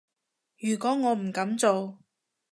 [0.57, 1.99] 如果我唔噉做